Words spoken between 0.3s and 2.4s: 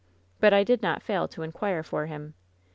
But I did not fail to inquire for him.